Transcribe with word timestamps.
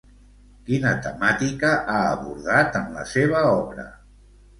Quina 0.69 0.93
temàtica 1.07 1.69
ha 1.73 1.97
abordat 2.13 2.79
en 2.81 2.87
la 2.95 3.05
seva 3.11 3.43
obra? 3.51 3.87